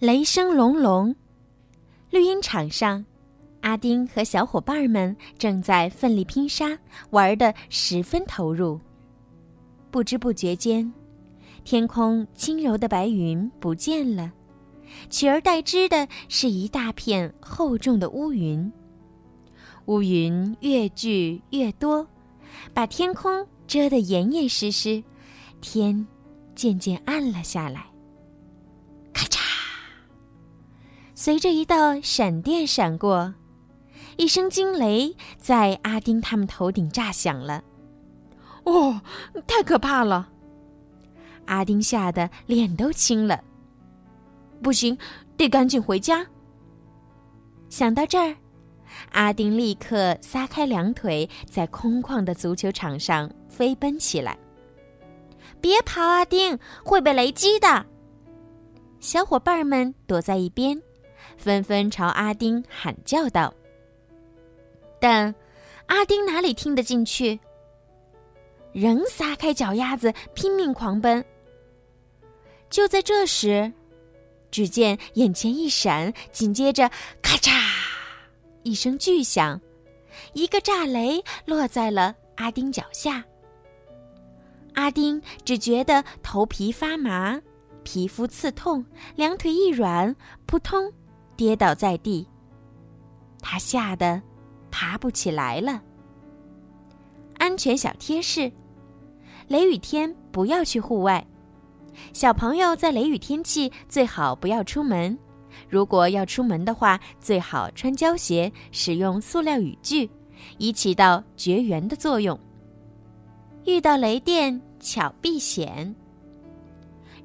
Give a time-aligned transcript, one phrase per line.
[0.00, 1.14] 雷声隆隆，
[2.08, 3.04] 绿茵场上，
[3.60, 6.78] 阿丁和小伙伴们正在奋力拼杀，
[7.10, 8.80] 玩得十分投入。
[9.90, 10.90] 不知不觉间，
[11.64, 14.32] 天空轻柔的白云不见了，
[15.10, 18.72] 取而代之的是一大片厚重的乌云。
[19.84, 22.08] 乌云越聚越多，
[22.72, 25.04] 把天空遮得严严实实，
[25.60, 26.06] 天
[26.54, 27.89] 渐渐暗了下来。
[31.22, 33.34] 随着一道闪电闪过，
[34.16, 37.62] 一声惊雷在阿丁他们头顶炸响了。
[38.64, 38.98] 哦，
[39.46, 40.30] 太可怕了！
[41.44, 43.38] 阿丁吓得脸都青了。
[44.62, 44.96] 不行，
[45.36, 46.26] 得赶紧回家。
[47.68, 48.34] 想到这儿，
[49.12, 54.38] 阿丁立刻撒开两腿，在空旷的足球场上飞奔起来。
[55.60, 57.84] 别跑，阿丁会被雷击的。
[59.00, 60.80] 小伙伴们躲在一边。
[61.40, 63.52] 纷纷朝阿丁喊叫道
[65.00, 65.34] ：“但
[65.86, 67.40] 阿丁哪里听得进去？
[68.72, 71.24] 仍撒开脚丫子拼命狂奔。
[72.68, 73.72] 就在这时，
[74.50, 76.88] 只见眼前一闪，紧接着
[77.20, 77.50] 咔嚓
[78.62, 79.60] 一声巨响，
[80.34, 83.24] 一个炸雷落在了阿丁脚下。
[84.74, 87.40] 阿丁只觉得头皮发麻，
[87.82, 88.84] 皮肤刺痛，
[89.16, 90.14] 两腿一软，
[90.46, 90.92] 扑通。
[91.40, 92.26] 跌倒在地，
[93.40, 94.20] 他吓得
[94.70, 95.82] 爬不起来了。
[97.38, 98.52] 安全小贴士：
[99.48, 101.26] 雷雨天不要去户外。
[102.12, 105.18] 小朋友在雷雨天气最好不要出门。
[105.66, 110.10] 如果要出门的话，最好穿胶鞋，使用塑料雨具，
[110.58, 112.38] 以起到绝缘的作用。
[113.64, 115.96] 遇到雷电巧避险。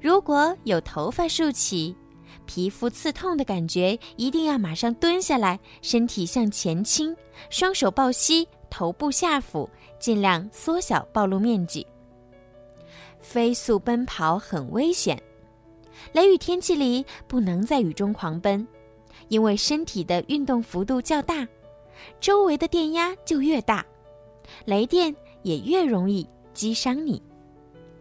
[0.00, 1.94] 如果有头发竖起。
[2.46, 7.14] 皮肤刺痛的感觉，一定要马上蹲下来，身体向前倾，
[7.50, 9.68] 双手抱膝，头部下俯，
[9.98, 11.86] 尽量缩小暴露面积。
[13.20, 15.20] 飞速奔跑很危险，
[16.12, 18.66] 雷雨天气里不能在雨中狂奔，
[19.28, 21.46] 因为身体的运动幅度较大，
[22.20, 23.84] 周围的电压就越大，
[24.64, 27.20] 雷电也越容易击伤你。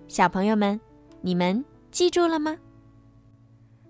[0.07, 0.79] 小朋友们，
[1.22, 2.56] 你们记住了吗？